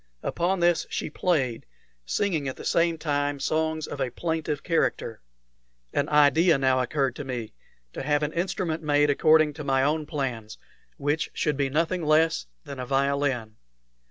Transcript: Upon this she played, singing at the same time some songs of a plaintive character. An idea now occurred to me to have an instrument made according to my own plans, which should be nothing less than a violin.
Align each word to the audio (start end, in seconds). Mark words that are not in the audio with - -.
Upon 0.23 0.61
this 0.61 0.87
she 0.89 1.11
played, 1.11 1.67
singing 2.07 2.47
at 2.47 2.55
the 2.55 2.65
same 2.65 2.97
time 2.97 3.39
some 3.39 3.55
songs 3.55 3.85
of 3.85 4.01
a 4.01 4.09
plaintive 4.09 4.63
character. 4.63 5.21
An 5.93 6.09
idea 6.09 6.57
now 6.57 6.79
occurred 6.81 7.15
to 7.17 7.23
me 7.23 7.53
to 7.93 8.01
have 8.01 8.23
an 8.23 8.33
instrument 8.33 8.81
made 8.81 9.11
according 9.11 9.53
to 9.53 9.63
my 9.63 9.83
own 9.83 10.07
plans, 10.07 10.57
which 10.97 11.29
should 11.35 11.55
be 11.55 11.69
nothing 11.69 12.03
less 12.03 12.47
than 12.63 12.79
a 12.79 12.85
violin. 12.87 13.57